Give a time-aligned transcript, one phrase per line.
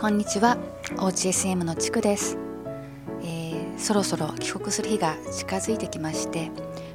[0.00, 0.56] こんにちは。
[0.98, 2.38] OGSM のちくです、
[3.20, 6.52] えー、そろそろ帰国する日が近づいてきまして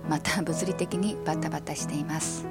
[0.07, 2.45] また物理的にバタバタしています。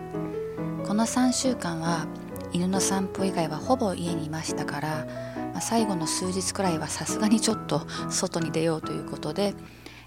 [0.87, 2.07] この3週間は
[2.53, 5.07] 犬の散歩以外はほぼ家にいましたから、
[5.55, 9.55] まあ、最後の数日くらいはさすがにちょっと外に出ようということで、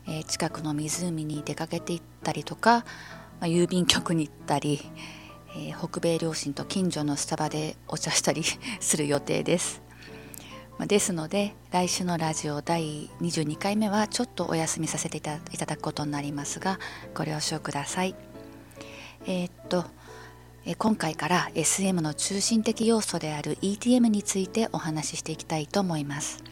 [0.05, 2.85] えー、近くの湖に出かけていったりとか、
[3.39, 4.91] まあ、郵便局に行ったり
[5.57, 8.43] えー、北米両親と近所のスタバでお茶したり
[8.81, 9.84] する予定です。
[10.77, 16.79] まですので来週のラジオ第22回目はちょっとお休みさせていただくことになりますが
[17.13, 18.15] ご了承ください。
[19.25, 19.85] えー、っと
[20.77, 26.43] 今回から SM の中心的要素である ETM についてお話ししていきたいと思います。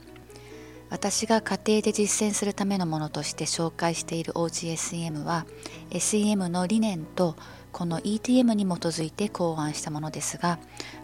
[0.89, 5.45] 私が家庭で実践するためのものとして紹介している OGSEM は
[5.89, 7.35] SEM の理念と
[7.71, 10.59] この ETM に基づいて考案したものですが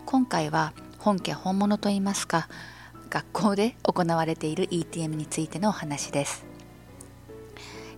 [0.05, 2.47] 今回は本家本物といいますか
[3.09, 6.45] 学校で行われている ETM についてのお話です。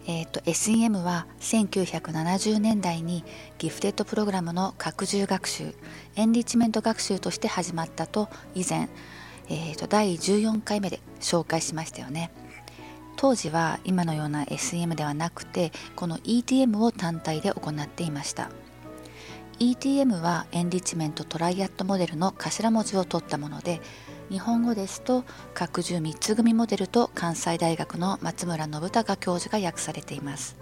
[0.07, 3.23] えーと、SEM は1970年代に
[3.59, 5.75] ギフテッドプログラムの拡充学習
[6.15, 8.89] エンリッチメント学習として始まったと以前、
[9.47, 12.31] えーと第14回目で紹介しましたよね。
[13.21, 18.49] 当時は今のような SEM ではなくてこの ETM を単体で行っていました
[19.59, 23.79] ETM は Enrichment Triad Model の頭文字を取ったもので
[24.31, 30.55] 日本語ですと拡充3つ組モデルと関西大学の松村暢隆教授が訳されています。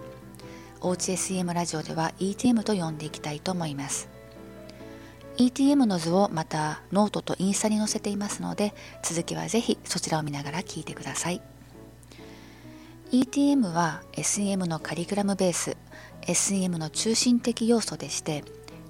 [0.80, 4.08] おうち SEM ラジオでは ETM と呼んでいきたいと思います。
[5.36, 11.40] ETM の図をまたノートとインスタに載せていますので続きはぜひそちらを見ながら聞いてください。
[13.12, 15.76] ETM は SEM のカリキュラムベース
[16.22, 18.42] SEM の中心的要素でして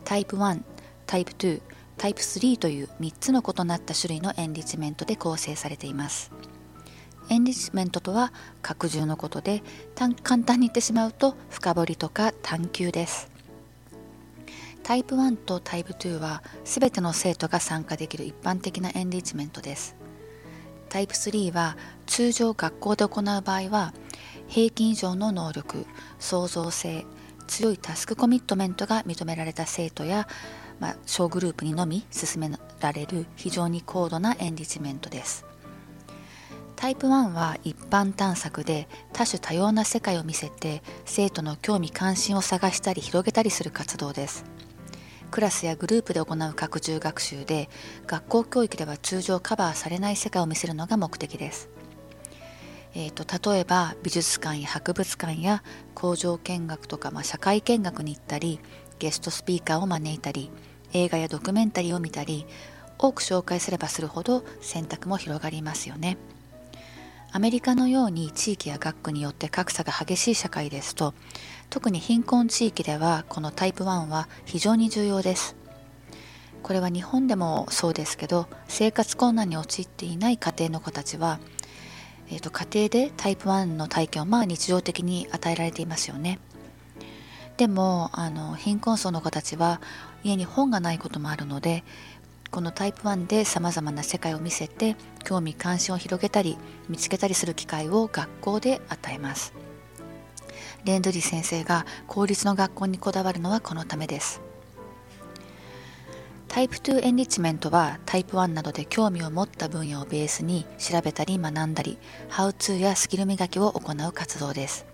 [0.04, 0.62] タイプ1
[1.04, 1.60] タイプ2
[2.00, 6.32] タイプ3という3つの異なった種類のエンリッチメントで構成されています。
[7.28, 9.62] エンリッチメントとは拡充のことで
[9.94, 13.30] 簡単に言ってしまうと深掘りとか探求です。
[14.82, 19.94] タイプ1とタイプ2は全ての生徒が参加できる一般的なエンリッチメントです。
[20.88, 23.92] タイプ3は通常学校で行う場合は
[24.48, 25.84] 平均以上の能力
[26.18, 27.04] 創造性
[27.50, 30.28] 強いタスクコミットメントが認められた生徒や、
[30.80, 35.44] まあ、小グループにのみ進められる非常に高度なエンリッチメントです。
[36.74, 44.44] タイプ1は一般探索で多種多様な世界を見せて生徒の興味関心を探したり広げたりする活動です。
[45.30, 47.68] クラスやグループで行う拡充学習で
[48.06, 51.68] 学校教育では通常カバーされない世界を見せるのが目的です。
[52.94, 55.62] えーと、例えば美術館や博物館や
[55.94, 58.58] 工場見学とか、まあ、社会見学に行ったり
[59.00, 60.52] ゲストスピーカーを招いたり
[60.92, 62.46] 映画やドキュメンタリーを見たり
[62.98, 66.18] 多く紹介すればするほど選択も広がりますよね。
[67.32, 71.14] アメリカのように地域や学区によって格差が激しい社会ですと
[71.70, 75.56] 特に貧困地域ではこのタイプ1は非常に重要です。
[76.62, 81.40] これは日本でもそうですけど生活困難に陥っていない家庭の子たちは
[82.32, 86.38] えーと、家庭でタイプ1の体験をまあ日常的に与えられていますよね。
[87.60, 89.82] でもあの貧困層の子たちは
[90.24, 91.84] 家に本がないこともあるので
[92.50, 96.56] このタイプ1でさまざまな世界を見せて興味関心を広げたり
[96.88, 99.52] 見つけたりする機会を学校で与えます
[100.86, 104.40] レンドリー先生が公立の学校にこだわるのはこのためです
[106.48, 111.96] タイプ2エンリッチメントはタイプ1などで興味を持った分野をベースに調べたり学んだり、
[112.28, 114.89] ハウツーやスキル磨きを行う活動です。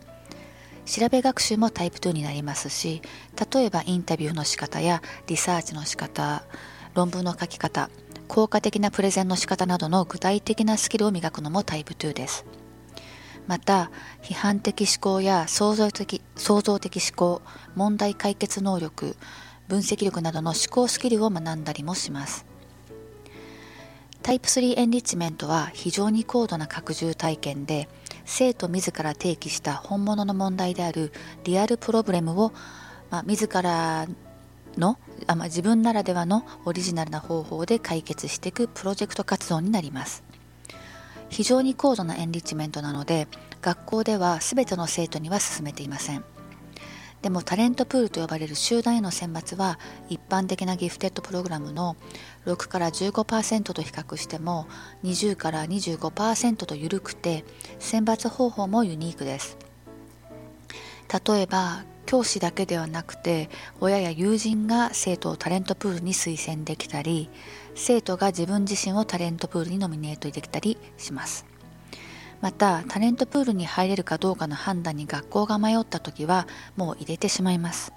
[0.86, 3.02] 調べ学習もタイプ2になりますし、
[3.52, 6.44] 例えばインタビューの仕方やリサーチの仕方、
[6.94, 7.90] 論文の書き方、
[8.28, 12.46] 効果的なプレゼンの仕方などの具体的なスキルを磨くのもタイプ2です。
[13.46, 13.90] また、
[14.22, 17.42] 批判的思考や創造的創造的思考、
[17.74, 19.16] 問題解決能力、
[19.68, 22.46] 分析力などの思考スキルを学んだりもします
[24.22, 27.88] タイプ3エンリッチメントは非常に高度な拡充体験で
[28.26, 31.12] 生徒自ら提起した本物の問題である
[31.44, 32.52] リアルプロブレムを、
[33.08, 34.06] まあ、自ら
[34.76, 40.22] のあ、まあ、自分ならではのオリジナルな方法で解決していくプロジェクト活動になります。
[41.28, 43.26] 非常に高度なエンリッチメントなので
[43.60, 46.24] 学校では全ての生徒には進めていません。
[47.26, 51.96] でもタレントプールと呼ばれる集団への選抜は一般的なギフテッドプログラムの
[52.44, 54.68] 6から15%と比較しても
[55.02, 57.44] 20から25%と緩くて
[57.80, 59.58] 選抜方法もユニークです。
[61.26, 63.50] 例えば教師だけではなくて
[63.80, 67.28] 親や友人が生徒をタレントプールに推薦できたり
[67.74, 71.55] 生徒が自分自身をタレントプールにノミネートできたりします。
[72.40, 76.46] またタレントプールに入れるかどうかの判断に学校が迷った時は
[76.76, 77.92] もう入れてしまいます。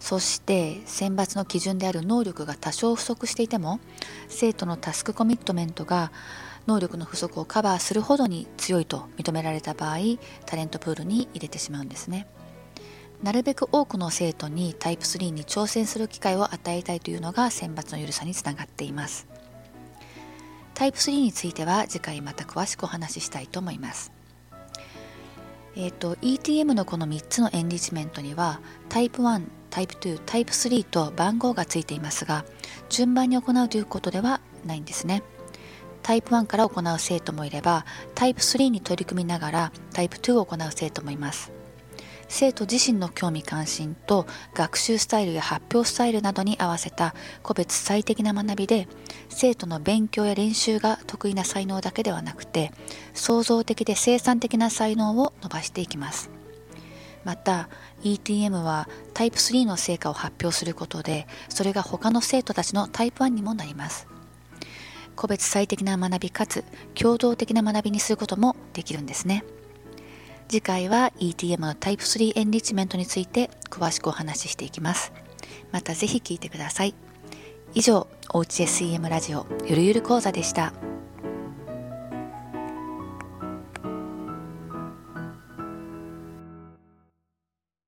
[0.00, 3.80] そして選抜の基準である能力が多少不足していても
[4.28, 6.12] 生徒のタスクコミットメントが
[6.66, 9.98] 能力の不足をカバーするほどに強いと認められた場合
[10.44, 12.26] タレントプールに入れてしまうんですね。
[13.22, 19.26] なるべく多くの生徒にタイプ3に挑戦する機会を与えたいというのが選抜の緩さにつながっています。
[20.74, 24.12] タイプ3については次回また詳しくお話ししたいと思います。
[25.76, 32.44] えっ、ー、と ETM のこの3つのエンリッチメントにはタイプ1タイプ2タイプ3と番号がついていますが
[32.88, 35.22] 順番に行うということではないんですね。
[36.02, 41.50] タイプ1から行う生徒もいればタイプ3に取り組みながらタイプ2を行う生徒もいます。
[42.28, 48.88] 生徒自身の興味関心と学習スタイルや発表スタイルなどに合わせた個別最適な学びで
[49.28, 52.72] 生徒の勉強や練習が得意な才能だけではなくて
[53.14, 56.30] 創造的で生産的な才能を伸ばしていきます。
[57.24, 57.70] また
[58.02, 64.06] ETM はタイプ3の成果を発表することでそれが他の生徒たちのタイプ1にもなります。
[65.16, 69.44] 個別最適な学びかつ共同的な学びにすることもできるんですね。
[70.48, 75.12] 次回は ETM のタイプ3エンリッチメントについて詳しくお話ししていきます
[75.72, 76.94] またぜひ聞いてください
[77.74, 80.72] 以上おうち SEM ラジオゆるゆる講座でした。